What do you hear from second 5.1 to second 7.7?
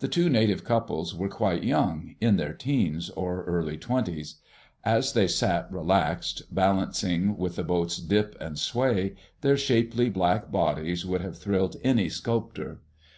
they sat relaxed, balancing with the